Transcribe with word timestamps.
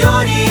prioridade 0.00 0.49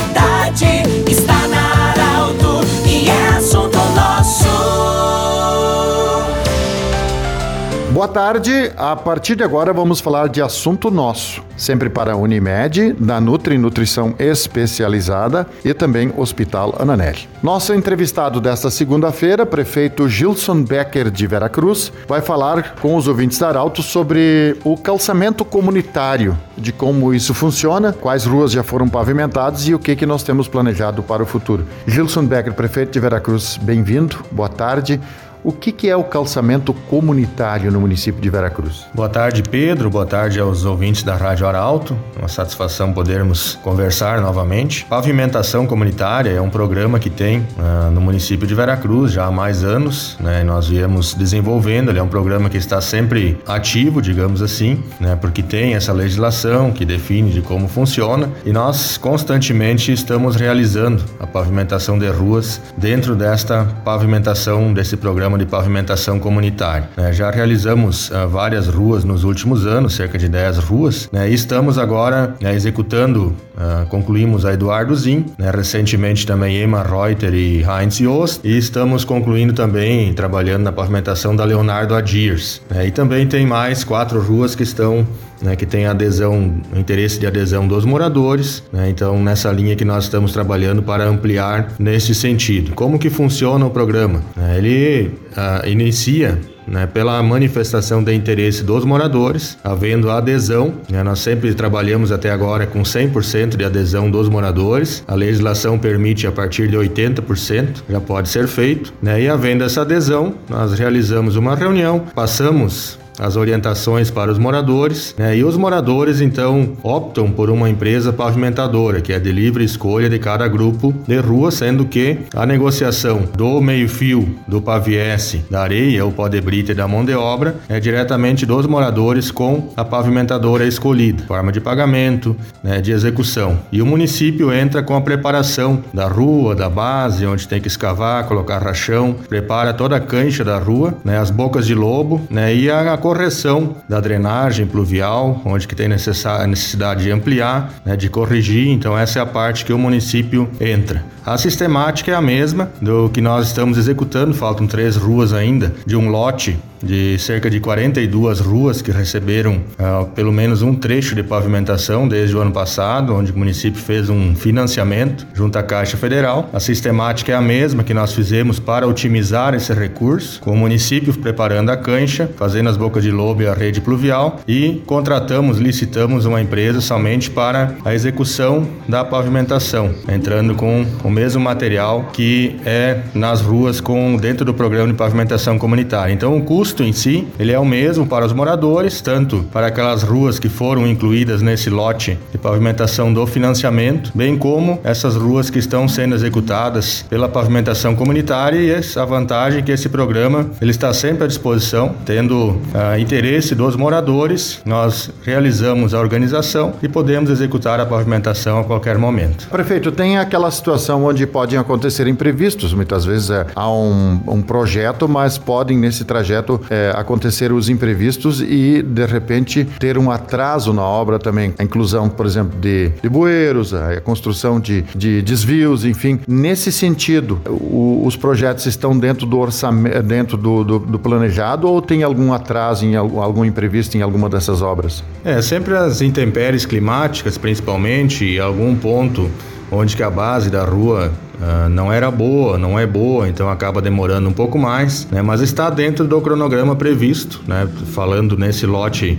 tarde. 8.10 8.72
A 8.76 8.96
partir 8.96 9.36
de 9.36 9.44
agora 9.44 9.72
vamos 9.72 10.02
falar 10.02 10.28
de 10.28 10.42
assunto 10.42 10.90
nosso, 10.90 11.44
sempre 11.56 11.90
para 11.90 12.14
a 12.14 12.16
Unimed, 12.16 12.94
da 12.94 13.22
Nutri 13.22 13.58
Nutrição 13.58 14.16
Especializada 14.18 15.48
e 15.64 15.74
também 15.74 16.12
Hospital 16.18 16.76
Ananelli. 16.80 17.30
Nosso 17.42 17.74
entrevistado 17.74 18.42
desta 18.42 18.70
segunda-feira, 18.70 19.46
prefeito 19.46 20.10
Gilson 20.10 20.64
Becker 20.64 21.10
de 21.12 21.28
Veracruz, 21.28 21.94
vai 22.08 22.22
falar 22.22 22.76
com 22.82 22.96
os 22.96 23.08
ouvintes 23.08 23.38
da 23.38 23.48
Arauto 23.48 23.82
sobre 23.84 24.58
o 24.64 24.76
calçamento 24.76 25.46
comunitário, 25.46 26.38
de 26.58 26.74
como 26.74 27.14
isso 27.14 27.34
funciona, 27.34 27.94
quais 27.94 28.26
ruas 28.26 28.52
já 28.52 28.64
foram 28.64 28.90
pavimentadas 28.90 29.68
e 29.68 29.74
o 29.74 29.80
que 29.80 29.96
que 29.96 30.06
nós 30.06 30.24
temos 30.24 30.48
planejado 30.48 31.04
para 31.04 31.24
o 31.24 31.26
futuro. 31.26 31.66
Gilson 31.88 32.26
Becker, 32.26 32.54
prefeito 32.54 32.92
de 32.92 33.00
Veracruz, 33.00 33.58
bem-vindo. 33.58 34.18
Boa 34.32 34.50
tarde. 34.50 35.00
O 35.42 35.54
que, 35.54 35.72
que, 35.72 35.90
é 35.90 35.96
o 35.96 36.04
calçamento 36.04 36.74
comunitário 36.74 37.72
no 37.72 37.80
município 37.80 38.22
de 38.22 38.30
Veracruz? 38.30 38.86
Boa 38.94 39.08
tarde, 39.08 39.42
Pedro. 39.42 39.90
Boa 39.90 40.06
tarde 40.06 40.38
aos 40.38 40.66
ouvintes 40.66 41.02
da 41.02 41.16
Rádio 41.16 41.48
Arauto. 41.48 41.98
Uma 42.18 42.28
satisfação 42.28 42.92
podermos 42.92 43.58
conversar 43.64 44.20
novamente. 44.20 44.86
Pavimentação 44.86 45.66
comunitária 45.66 46.32
é 46.32 46.42
um 46.42 46.50
programa 46.50 47.00
que 47.00 47.10
tem 47.10 47.40
uh, 47.40 47.90
no 47.90 48.02
município 48.02 48.46
de 48.46 48.54
Veracruz 48.54 49.14
já 49.14 49.26
há 49.28 49.32
mais 49.32 49.64
anos. 49.64 50.18
Né? 50.20 50.44
Nós 50.44 50.68
viemos 50.68 51.14
desenvolvendo. 51.14 51.90
Ele 51.90 52.00
é 52.00 52.04
um 52.04 52.10
programa 52.10 52.50
que 52.50 52.58
está 52.58 52.82
sempre 52.82 53.40
ativo, 53.48 54.02
digamos 54.02 54.42
assim, 54.42 54.84
né? 55.00 55.16
porque 55.16 55.42
tem 55.42 55.74
essa 55.74 55.94
legislação 55.94 56.70
que 56.70 56.84
define 56.84 57.32
de 57.32 57.42
como 57.42 57.70
funciona 57.70 58.30
e 58.46 58.52
nós 58.52 58.98
constantemente 58.98 59.94
estamos 59.94 60.36
realizando 60.36 61.02
a 61.18 61.26
pavimentação 61.26 61.98
de 61.98 62.10
ruas 62.10 62.60
dentro 62.76 63.16
desta 63.16 63.64
pavimentação 63.86 64.74
desse 64.74 64.98
programa 64.98 65.29
programa 65.30 65.38
de 65.38 65.46
pavimentação 65.46 66.20
comunitária. 66.20 66.90
Né? 66.98 67.14
Já 67.14 67.30
realizamos 67.30 68.10
uh, 68.10 68.28
várias 68.28 68.68
ruas 68.68 69.04
nos 69.04 69.24
últimos 69.24 69.66
anos, 69.66 69.94
cerca 69.94 70.18
de 70.18 70.28
10 70.28 70.58
ruas, 70.60 71.10
né? 71.12 71.30
e 71.30 71.34
estamos 71.34 71.78
agora 71.78 72.36
né, 72.42 72.54
executando, 72.54 73.36
uh, 73.60 73.86
concluímos 73.88 74.46
a 74.46 74.54
Eduardo 74.54 74.96
Zin, 74.96 75.26
né? 75.38 75.52
recentemente 75.52 76.26
também 76.26 76.64
Emma 76.64 76.82
Reuter 76.82 77.34
e 77.34 77.64
Heinz 77.64 77.98
Jost, 77.98 78.48
e 78.48 78.58
estamos 78.58 79.04
concluindo 79.04 79.54
também, 79.54 80.14
trabalhando 80.14 80.64
na 80.64 80.72
pavimentação 80.72 81.36
da 81.36 81.44
Leonardo 81.44 81.94
Adiers. 81.94 82.62
Né? 82.70 82.88
E 82.88 82.92
também 82.92 83.28
tem 83.28 83.46
mais 83.46 83.84
quatro 83.84 84.22
ruas 84.22 84.56
que 84.56 84.64
estão 84.64 85.06
né, 85.42 85.56
que 85.56 85.66
tem 85.66 85.86
adesão, 85.86 86.62
interesse 86.76 87.20
de 87.20 87.26
adesão 87.26 87.68
dos 87.68 87.86
moradores. 87.86 88.64
Né, 88.72 88.90
então, 88.90 89.22
nessa 89.22 89.52
linha 89.52 89.76
que 89.76 89.86
nós 89.86 90.06
estamos 90.06 90.34
trabalhando 90.34 90.84
para 90.84 91.06
ampliar 91.06 91.74
nesse 91.80 92.14
sentido. 92.14 92.74
Como 92.74 93.00
que 93.00 93.10
funciona 93.10 93.66
o 93.66 93.70
programa? 93.70 94.22
Né, 94.36 94.58
ele 94.58 95.12
ah, 95.36 95.62
inicia 95.66 96.40
né, 96.70 96.86
pela 96.86 97.22
manifestação 97.22 98.04
de 98.04 98.14
interesse 98.14 98.64
dos 98.64 98.86
moradores, 98.86 99.58
havendo 99.64 100.10
adesão. 100.10 100.74
Né, 100.90 101.04
nós 101.04 101.20
sempre 101.20 101.54
trabalhamos 101.54 102.12
até 102.12 102.30
agora 102.30 102.66
com 102.66 102.82
100% 102.82 103.58
de 103.58 103.66
adesão 103.66 104.10
dos 104.10 104.30
moradores. 104.30 105.04
A 105.08 105.16
legislação 105.16 105.78
permite 105.78 106.28
a 106.28 106.32
partir 106.32 106.68
de 106.68 106.78
80%, 106.78 107.84
já 107.90 108.00
pode 108.00 108.30
ser 108.30 108.48
feito. 108.48 108.94
Né, 109.02 109.24
e 109.24 109.28
havendo 109.28 109.64
essa 109.64 109.82
adesão, 109.82 110.36
nós 110.50 110.78
realizamos 110.78 111.36
uma 111.36 111.56
reunião, 111.56 112.00
passamos 112.14 113.00
as 113.20 113.36
orientações 113.36 114.10
para 114.10 114.32
os 114.32 114.40
moradores, 114.40 115.14
né? 115.18 115.38
e 115.38 115.44
os 115.44 115.58
moradores 115.58 116.22
então 116.22 116.74
optam 116.82 117.30
por 117.32 117.50
uma 117.50 117.70
empresa 117.70 118.14
pavimentadora, 118.14 119.02
que 119.02 119.14
é 119.14 119.20
de 119.20 119.32
livre 119.32 119.64
escolha 119.64 120.10
de 120.10 120.18
cada 120.18 120.48
grupo 120.48 120.94
de 121.08 121.18
rua, 121.18 121.52
sendo 121.52 121.86
que 121.86 122.20
a 122.34 122.46
negociação 122.46 123.24
do 123.36 123.62
meio-fio, 123.62 124.36
do 124.48 124.62
paviesse, 124.62 125.44
da 125.50 125.62
areia, 125.62 126.06
o 126.06 126.12
pó 126.12 126.28
de 126.28 126.40
brita 126.40 126.72
e 126.72 126.76
da 126.76 126.88
mão 126.88 127.04
de 127.04 127.14
obra 127.14 127.56
é 127.68 127.80
diretamente 127.80 128.46
dos 128.46 128.66
moradores 128.66 129.32
com 129.32 129.70
a 129.76 129.84
pavimentadora 129.84 130.66
escolhida, 130.66 131.24
forma 131.26 131.52
de 131.52 131.60
pagamento, 131.60 132.36
né, 132.64 132.82
de 132.82 132.92
execução. 132.92 133.60
E 133.72 133.82
o 133.82 133.86
município 133.86 134.54
entra 134.54 134.82
com 134.82 134.96
a 134.96 135.02
preparação 135.02 135.84
da 135.94 136.08
rua, 136.08 136.56
da 136.56 136.70
base, 136.70 137.26
onde 137.26 137.48
tem 137.48 137.60
que 137.60 137.68
escavar, 137.68 138.26
colocar 138.26 138.60
rachão, 138.60 139.16
prepara 139.28 139.74
toda 139.74 139.96
a 139.96 140.00
cancha 140.00 140.44
da 140.44 140.58
rua, 140.58 140.94
né, 141.04 141.18
as 141.18 141.32
bocas 141.32 141.66
de 141.66 141.76
lobo, 141.76 142.22
né, 142.30 142.54
e 142.54 142.70
a 142.70 142.98
correção 143.10 143.78
da 143.90 144.00
drenagem 144.00 144.68
pluvial, 144.68 145.42
onde 145.44 145.68
que 145.68 145.74
tem 145.74 145.88
necessidade 145.88 147.02
de 147.02 147.12
ampliar, 147.12 147.74
né, 147.84 147.96
de 147.98 148.08
corrigir. 148.08 148.68
Então 148.68 148.96
essa 148.96 149.18
é 149.18 149.22
a 149.22 149.26
parte 149.26 149.66
que 149.66 149.74
o 149.74 149.80
município 149.80 150.48
entra. 150.62 151.04
A 151.26 151.36
sistemática 151.36 152.12
é 152.12 152.14
a 152.14 152.22
mesma 152.22 152.72
do 152.80 153.10
que 153.10 153.20
nós 153.20 153.48
estamos 153.48 153.80
executando, 153.80 154.36
faltam 154.36 154.68
três 154.68 154.96
ruas 154.96 155.34
ainda 155.34 155.74
de 155.88 155.96
um 155.96 156.10
lote 156.10 156.60
de 156.82 157.18
cerca 157.20 157.50
de 157.50 157.60
42 157.60 158.40
ruas 158.40 158.82
que 158.82 158.92
receberam 158.92 159.62
uh, 159.80 160.06
pelo 160.16 160.32
menos 160.32 160.62
um 160.62 160.74
trecho 160.74 161.16
de 161.16 161.24
pavimentação 161.24 162.08
desde 162.08 162.36
o 162.36 162.40
ano 162.40 162.52
passado, 162.52 163.14
onde 163.14 163.32
o 163.32 163.38
município 163.38 163.82
fez 163.82 164.10
um 164.10 164.36
financiamento 164.36 165.28
junto 165.34 165.58
à 165.58 165.64
Caixa 165.64 165.98
Federal. 165.98 166.50
A 166.54 166.60
sistemática 166.60 167.32
é 167.32 167.36
a 167.36 167.42
mesma 167.42 167.84
que 167.84 167.94
nós 167.94 168.14
fizemos 168.14 168.60
para 168.60 168.88
otimizar 168.88 169.54
esse 169.54 169.74
recurso, 169.74 170.40
com 170.42 170.52
o 170.52 170.58
município 170.58 171.14
preparando 171.18 171.70
a 171.70 171.78
cancha, 171.78 172.30
fazendo 172.38 172.70
as 172.70 172.78
bocas 172.78 173.04
de 173.04 173.12
lobo 173.12 173.42
e 173.42 173.48
a 173.48 173.54
rede 173.54 173.82
pluvial 173.82 174.40
e 174.48 174.82
contratamos, 174.86 175.58
licitamos 175.58 176.26
uma 176.26 176.42
empresa 176.42 176.82
somente 176.82 177.30
para 177.30 177.76
a 177.84 177.94
execução 177.94 178.68
da 178.88 179.04
pavimentação, 179.04 179.94
entrando 180.08 180.56
com 180.56 180.86
o 181.04 181.10
mesmo 181.10 181.42
material 181.42 182.10
que 182.14 182.56
é 182.66 183.00
nas 183.14 183.42
ruas 183.42 183.82
com 183.82 184.18
dentro 184.18 184.46
do 184.46 184.54
programa 184.54 184.88
de 184.88 184.94
pavimentação 184.94 185.58
comunitária. 185.58 186.14
Então 186.14 186.38
o 186.38 186.42
custo 186.42 186.69
em 186.84 186.94
si, 186.94 187.28
ele 187.40 187.52
é 187.52 187.60
o 187.60 187.66
mesmo 187.66 188.06
para 188.06 188.26
os 188.26 188.34
moradores, 188.34 189.02
tanto 189.02 189.44
para 189.52 189.68
aquelas 189.68 190.04
ruas 190.04 190.40
que 190.40 190.50
foram 190.50 190.88
incluídas 190.88 191.42
nesse 191.42 191.70
lote 191.70 192.18
de 192.32 192.38
pavimentação 192.38 193.12
do 193.14 193.26
financiamento, 193.26 194.12
bem 194.14 194.38
como 194.38 194.80
essas 194.84 195.16
ruas 195.16 195.50
que 195.50 195.60
estão 195.60 195.88
sendo 195.88 196.16
executadas 196.16 197.06
pela 197.10 197.28
pavimentação 197.28 197.96
comunitária 197.96 198.60
e 198.60 198.70
essa 198.70 199.06
vantagem 199.06 199.64
que 199.64 199.72
esse 199.72 199.90
programa 199.90 200.50
ele 200.62 200.72
está 200.72 200.94
sempre 200.94 201.24
à 201.24 201.28
disposição, 201.28 201.96
tendo 202.06 202.50
uh, 202.50 203.00
interesse 203.00 203.56
dos 203.56 203.76
moradores, 203.76 204.62
nós 204.66 205.10
realizamos 205.24 205.94
a 205.94 206.00
organização 206.00 206.74
e 206.82 206.88
podemos 206.88 207.30
executar 207.30 207.80
a 207.80 207.86
pavimentação 207.86 208.60
a 208.60 208.64
qualquer 208.64 208.98
momento. 208.98 209.48
Prefeito, 209.50 209.92
tem 209.92 210.18
aquela 210.18 210.52
situação 210.52 211.04
onde 211.06 211.26
podem 211.26 211.58
acontecer 211.58 212.08
imprevistos. 212.08 212.74
Muitas 212.74 213.06
vezes 213.06 213.30
é, 213.30 213.46
há 213.56 213.72
um, 213.72 214.20
um, 214.28 214.42
projeto, 214.42 215.08
mas 215.08 215.38
podem 215.38 215.78
nesse 215.78 216.04
trajeto 216.04 216.59
é, 216.70 216.92
acontecer 216.96 217.52
os 217.52 217.70
imprevistos 217.70 218.42
e 218.42 218.82
de 218.82 219.06
repente 219.06 219.66
ter 219.80 219.98
um 219.98 220.12
atraso 220.12 220.74
na 220.74 220.84
obra 220.84 221.20
também. 221.20 221.54
A 221.58 221.64
inclusão, 221.64 222.10
por 222.10 222.26
exemplo, 222.26 222.60
de, 222.60 222.90
de 223.02 223.10
bueiros, 223.10 223.74
a 223.74 224.00
construção 224.02 224.60
de, 224.60 224.82
de 224.96 225.22
desvios, 225.22 225.86
enfim. 225.86 226.20
Nesse 226.28 226.72
sentido, 226.72 227.40
o, 227.48 228.04
os 228.06 228.16
projetos 228.16 228.66
estão 228.66 228.98
dentro 228.98 229.26
do 229.26 229.38
orçamento, 229.38 230.02
dentro 230.04 230.38
do, 230.38 230.64
do, 230.64 230.80
do 230.80 231.00
planejado 231.00 231.68
ou 231.68 231.82
tem 231.82 232.04
algum 232.04 232.34
atraso 232.34 232.86
em 232.86 232.96
algum, 232.96 233.22
algum 233.22 233.46
imprevisto 233.46 233.98
em 233.98 234.02
alguma 234.02 234.30
dessas 234.30 234.62
obras? 234.62 235.04
É, 235.24 235.42
sempre 235.42 235.76
as 235.76 236.02
intempéries 236.02 236.66
climáticas, 236.66 237.38
principalmente, 237.38 238.40
algum 238.40 238.76
ponto 238.76 239.30
onde 239.72 239.96
que 239.96 240.04
a 240.04 240.10
base 240.10 240.50
da 240.50 240.64
rua 240.64 241.12
uh, 241.40 241.70
não 241.70 241.92
era 241.92 242.10
boa, 242.10 242.58
não 242.58 242.78
é 242.78 242.86
boa, 242.86 243.28
então 243.28 243.50
acaba 243.50 243.82
demorando 243.82 244.30
um 244.30 244.34
pouco 244.34 244.58
mais, 244.58 245.08
né? 245.12 245.22
mas 245.22 245.42
está 245.42 245.70
dentro 245.70 246.08
do 246.08 246.20
cronograma 246.22 246.76
previsto, 246.76 247.42
né? 247.48 247.68
falando 247.94 248.38
nesse 248.38 248.66
lote 248.66 249.18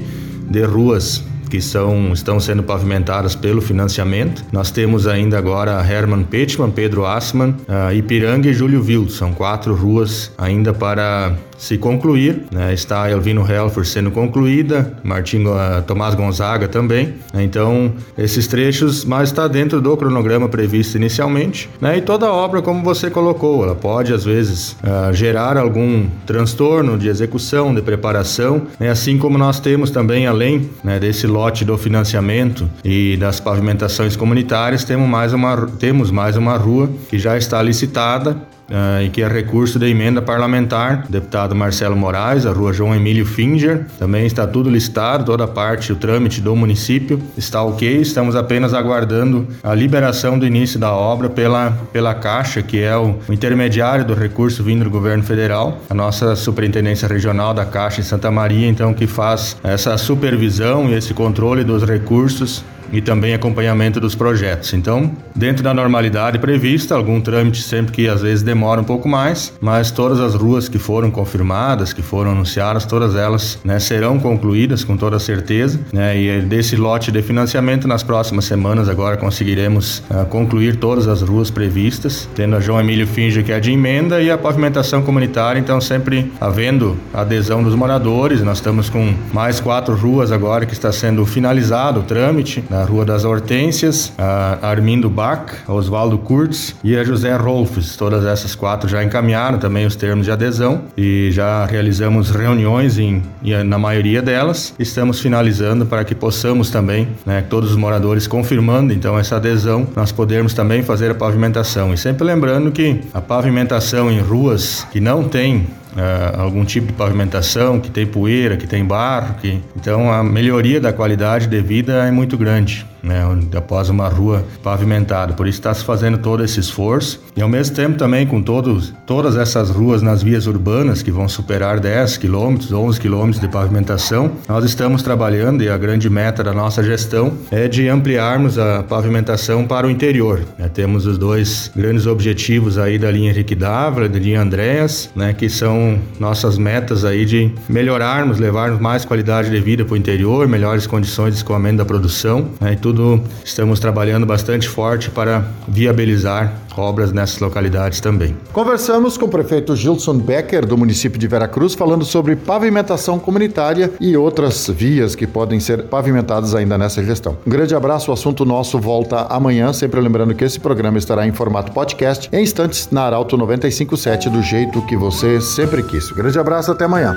de 0.48 0.62
ruas 0.64 1.22
que 1.48 1.60
são, 1.60 2.12
estão 2.12 2.38
sendo 2.38 2.62
pavimentadas 2.62 3.34
pelo 3.34 3.60
financiamento. 3.60 4.44
Nós 4.52 4.70
temos 4.70 5.06
ainda 5.06 5.36
agora 5.36 5.84
Herman 5.84 6.22
Petman, 6.22 6.70
Pedro 6.70 7.04
Assman, 7.04 7.56
uh, 7.68 7.92
Ipiranga 7.92 8.48
e 8.48 8.54
Júlio 8.54 8.80
Wild. 8.80 9.12
São 9.12 9.32
quatro 9.32 9.74
ruas 9.74 10.30
ainda 10.38 10.72
para 10.72 11.34
se 11.60 11.76
concluir. 11.76 12.44
Né? 12.50 12.72
Está 12.72 13.08
Elvino 13.10 13.46
Helfer 13.48 13.84
sendo 13.84 14.10
concluída, 14.10 14.94
Martim 15.04 15.44
uh, 15.44 15.82
Tomás 15.86 16.14
Gonzaga 16.14 16.66
também. 16.66 17.14
Né? 17.34 17.44
Então, 17.44 17.92
esses 18.16 18.46
trechos, 18.46 19.04
mas 19.04 19.28
está 19.28 19.46
dentro 19.46 19.80
do 19.80 19.94
cronograma 19.96 20.48
previsto 20.48 20.96
inicialmente. 20.96 21.68
Né? 21.80 21.98
E 21.98 22.00
toda 22.00 22.32
obra, 22.32 22.62
como 22.62 22.82
você 22.82 23.10
colocou, 23.10 23.62
ela 23.62 23.74
pode 23.74 24.12
às 24.12 24.24
vezes 24.24 24.72
uh, 24.82 25.12
gerar 25.12 25.58
algum 25.58 26.06
transtorno 26.26 26.98
de 26.98 27.08
execução, 27.08 27.74
de 27.74 27.82
preparação, 27.82 28.62
né? 28.78 28.88
assim 28.88 29.18
como 29.18 29.36
nós 29.36 29.60
temos 29.60 29.90
também, 29.90 30.26
além 30.26 30.70
né, 30.82 30.98
desse 30.98 31.26
lote 31.26 31.62
do 31.62 31.76
financiamento 31.76 32.68
e 32.82 33.18
das 33.18 33.38
pavimentações 33.38 34.16
comunitárias, 34.16 34.82
temos 34.82 35.06
mais 35.06 35.34
uma, 35.34 35.66
temos 35.78 36.10
mais 36.10 36.38
uma 36.38 36.56
rua 36.56 36.88
que 37.10 37.18
já 37.18 37.36
está 37.36 37.62
licitada 37.62 38.36
uh, 38.70 39.02
e 39.02 39.10
que 39.10 39.22
é 39.22 39.28
recurso 39.28 39.78
da 39.78 39.88
emenda 39.88 40.22
parlamentar, 40.22 41.04
deputado 41.08 41.49
deputado 41.50 41.54
Marcelo 41.54 41.96
Moraes, 41.96 42.46
a 42.46 42.52
rua 42.52 42.72
João 42.72 42.94
Emílio 42.94 43.26
Finger. 43.26 43.86
Também 43.98 44.26
está 44.26 44.46
tudo 44.46 44.70
listado, 44.70 45.24
toda 45.24 45.44
a 45.44 45.48
parte, 45.48 45.92
o 45.92 45.96
trâmite 45.96 46.40
do 46.40 46.54
município 46.54 47.20
está 47.36 47.62
ok. 47.62 48.00
Estamos 48.00 48.36
apenas 48.36 48.72
aguardando 48.72 49.46
a 49.62 49.74
liberação 49.74 50.38
do 50.38 50.46
início 50.46 50.78
da 50.78 50.92
obra 50.92 51.28
pela, 51.28 51.72
pela 51.92 52.14
Caixa, 52.14 52.62
que 52.62 52.80
é 52.80 52.96
o, 52.96 53.16
o 53.28 53.32
intermediário 53.32 54.04
do 54.04 54.14
recurso 54.14 54.62
vindo 54.62 54.84
do 54.84 54.90
governo 54.90 55.22
federal. 55.22 55.80
A 55.88 55.94
nossa 55.94 56.34
superintendência 56.36 57.08
regional 57.08 57.52
da 57.52 57.64
Caixa 57.64 58.00
em 58.00 58.04
Santa 58.04 58.30
Maria, 58.30 58.68
então, 58.68 58.94
que 58.94 59.06
faz 59.06 59.56
essa 59.62 59.96
supervisão 59.98 60.88
e 60.88 60.94
esse 60.94 61.12
controle 61.12 61.64
dos 61.64 61.82
recursos 61.82 62.64
e 62.92 63.00
também 63.00 63.34
acompanhamento 63.34 64.00
dos 64.00 64.14
projetos. 64.14 64.72
Então, 64.72 65.10
dentro 65.34 65.62
da 65.62 65.72
normalidade 65.72 66.38
prevista, 66.38 66.94
algum 66.94 67.20
trâmite 67.20 67.62
sempre 67.62 67.92
que 67.92 68.08
às 68.08 68.22
vezes 68.22 68.42
demora 68.42 68.80
um 68.80 68.84
pouco 68.84 69.08
mais, 69.08 69.52
mas 69.60 69.90
todas 69.90 70.20
as 70.20 70.34
ruas 70.34 70.68
que 70.68 70.78
foram 70.78 71.10
confirmadas, 71.10 71.92
que 71.92 72.02
foram 72.02 72.32
anunciadas, 72.32 72.84
todas 72.84 73.14
elas 73.14 73.58
né, 73.64 73.78
serão 73.78 74.18
concluídas 74.18 74.84
com 74.84 74.96
toda 74.96 75.18
certeza. 75.18 75.80
Né, 75.92 76.20
e 76.20 76.40
desse 76.42 76.76
lote 76.76 77.10
de 77.10 77.22
financiamento, 77.22 77.86
nas 77.86 78.02
próximas 78.02 78.44
semanas 78.44 78.88
agora 78.88 79.16
conseguiremos 79.16 80.02
uh, 80.10 80.24
concluir 80.26 80.76
todas 80.76 81.06
as 81.08 81.22
ruas 81.22 81.50
previstas, 81.50 82.28
tendo 82.34 82.56
a 82.56 82.60
João 82.60 82.80
Emílio 82.80 83.06
Finge 83.06 83.42
que 83.42 83.52
é 83.52 83.60
de 83.60 83.72
emenda 83.72 84.20
e 84.20 84.30
a 84.30 84.38
pavimentação 84.38 85.02
comunitária, 85.02 85.58
então 85.58 85.80
sempre 85.80 86.30
havendo 86.40 86.96
adesão 87.12 87.62
dos 87.62 87.74
moradores. 87.74 88.42
Nós 88.42 88.58
estamos 88.58 88.88
com 88.88 89.14
mais 89.32 89.60
quatro 89.60 89.94
ruas 89.94 90.32
agora 90.32 90.66
que 90.66 90.72
está 90.72 90.92
sendo 90.92 91.24
finalizado 91.24 92.00
o 92.00 92.02
trâmite. 92.02 92.64
Né, 92.68 92.79
a 92.80 92.84
Rua 92.84 93.04
das 93.04 93.24
Hortênsias, 93.24 94.12
a 94.16 94.58
Armindo 94.62 95.10
Bach, 95.10 95.52
a 95.66 95.72
Oswaldo 95.72 96.18
Kurtz 96.18 96.74
e 96.82 96.96
a 96.96 97.04
José 97.04 97.36
Rolfes. 97.36 97.96
Todas 97.96 98.24
essas 98.24 98.54
quatro 98.54 98.88
já 98.88 99.04
encaminharam 99.04 99.58
também 99.58 99.86
os 99.86 99.94
termos 99.96 100.24
de 100.24 100.32
adesão 100.32 100.82
e 100.96 101.30
já 101.30 101.66
realizamos 101.66 102.30
reuniões 102.30 102.98
em, 102.98 103.22
na 103.64 103.78
maioria 103.78 104.22
delas. 104.22 104.74
Estamos 104.78 105.20
finalizando 105.20 105.84
para 105.84 106.04
que 106.04 106.14
possamos 106.14 106.70
também, 106.70 107.08
né, 107.26 107.44
todos 107.48 107.70
os 107.70 107.76
moradores 107.76 108.26
confirmando 108.26 108.92
então 108.92 109.18
essa 109.18 109.36
adesão, 109.36 109.86
nós 109.94 110.10
podermos 110.10 110.54
também 110.54 110.82
fazer 110.82 111.10
a 111.10 111.14
pavimentação. 111.14 111.92
E 111.92 111.98
sempre 111.98 112.24
lembrando 112.24 112.70
que 112.70 113.00
a 113.12 113.20
pavimentação 113.20 114.10
em 114.10 114.20
ruas 114.20 114.86
que 114.90 115.00
não 115.00 115.24
tem 115.24 115.66
uh, 115.92 116.40
algum 116.40 116.64
tipo 116.64 116.88
de 116.88 116.92
pavimentação 116.92 117.80
que 117.80 117.90
tem 117.90 118.06
poeira, 118.06 118.56
que 118.56 118.66
tem 118.66 118.84
barro, 118.84 119.34
que... 119.40 119.60
então 119.76 120.12
a 120.12 120.22
melhoria 120.22 120.80
da 120.80 120.92
qualidade 120.92 121.46
de 121.46 121.60
vida 121.60 122.04
é 122.06 122.10
muito 122.10 122.36
grande 122.36 122.86
né, 123.02 123.22
após 123.56 123.88
uma 123.88 124.08
rua 124.08 124.44
pavimentada. 124.62 125.34
Por 125.34 125.46
isso 125.46 125.58
está 125.58 125.72
se 125.74 125.84
fazendo 125.84 126.18
todo 126.18 126.44
esse 126.44 126.60
esforço 126.60 127.20
e 127.36 127.42
ao 127.42 127.48
mesmo 127.48 127.74
tempo 127.74 127.96
também 127.96 128.26
com 128.26 128.42
todos, 128.42 128.92
todas 129.06 129.36
essas 129.36 129.70
ruas 129.70 130.02
nas 130.02 130.22
vias 130.22 130.46
urbanas 130.46 131.02
que 131.02 131.10
vão 131.10 131.28
superar 131.28 131.80
10 131.80 132.16
quilômetros, 132.16 132.72
11 132.72 133.00
quilômetros 133.00 133.40
de 133.40 133.48
pavimentação, 133.48 134.32
nós 134.48 134.64
estamos 134.64 135.02
trabalhando 135.02 135.62
e 135.62 135.68
a 135.68 135.76
grande 135.76 136.08
meta 136.10 136.42
da 136.42 136.52
nossa 136.52 136.82
gestão 136.82 137.32
é 137.50 137.68
de 137.68 137.88
ampliarmos 137.88 138.58
a 138.58 138.82
pavimentação 138.82 139.66
para 139.66 139.86
o 139.86 139.90
interior. 139.90 140.42
Né, 140.58 140.68
temos 140.68 141.06
os 141.06 141.16
dois 141.18 141.70
grandes 141.74 142.06
objetivos 142.06 142.78
aí 142.78 142.98
da 142.98 143.10
linha 143.10 143.30
Henrique 143.30 143.54
Dávila, 143.54 144.08
da 144.08 144.18
linha 144.18 144.40
Andréas, 144.40 145.10
né, 145.14 145.32
que 145.32 145.48
são 145.48 145.98
nossas 146.18 146.58
metas 146.58 147.04
aí 147.04 147.24
de 147.24 147.52
melhorarmos, 147.68 148.38
levarmos 148.38 148.80
mais 148.80 149.04
qualidade 149.04 149.50
de 149.50 149.60
vida 149.60 149.84
para 149.84 149.94
o 149.94 149.96
interior, 149.96 150.48
melhores 150.48 150.86
condições 150.86 151.30
de 151.30 151.36
escoamento 151.36 151.78
da 151.78 151.84
produção 151.84 152.48
né, 152.60 152.72
e 152.72 152.76
tudo 152.76 152.89
tudo 152.90 153.20
estamos 153.44 153.78
trabalhando 153.78 154.26
bastante 154.26 154.68
forte 154.68 155.10
para 155.10 155.44
viabilizar 155.68 156.52
obras 156.76 157.12
nessas 157.12 157.38
localidades 157.38 158.00
também. 158.00 158.36
Conversamos 158.52 159.16
com 159.16 159.26
o 159.26 159.28
prefeito 159.28 159.76
Gilson 159.76 160.18
Becker, 160.18 160.66
do 160.66 160.76
município 160.76 161.18
de 161.18 161.28
Veracruz, 161.28 161.74
falando 161.74 162.04
sobre 162.04 162.34
pavimentação 162.34 163.18
comunitária 163.18 163.92
e 164.00 164.16
outras 164.16 164.68
vias 164.68 165.14
que 165.14 165.26
podem 165.26 165.60
ser 165.60 165.84
pavimentadas 165.84 166.54
ainda 166.54 166.76
nessa 166.76 167.04
gestão. 167.04 167.36
Um 167.46 167.50
grande 167.50 167.74
abraço, 167.74 168.10
o 168.10 168.14
assunto 168.14 168.44
nosso 168.44 168.78
volta 168.78 169.26
amanhã, 169.28 169.72
sempre 169.72 170.00
lembrando 170.00 170.34
que 170.34 170.44
esse 170.44 170.58
programa 170.58 170.98
estará 170.98 171.26
em 171.26 171.32
formato 171.32 171.70
podcast 171.70 172.28
em 172.32 172.42
instantes 172.42 172.88
na 172.90 173.02
Arauto 173.02 173.36
957, 173.36 174.30
do 174.30 174.42
jeito 174.42 174.82
que 174.86 174.96
você 174.96 175.40
sempre 175.40 175.82
quis. 175.82 176.10
Um 176.10 176.14
grande 176.16 176.38
abraço, 176.38 176.72
até 176.72 176.86
amanhã. 176.86 177.14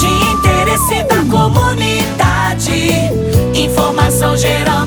De 0.00 0.06
interesse 0.32 1.04
da 1.04 1.22
comunidade. 1.30 2.16
Informação 3.54 4.36
gerando 4.36 4.65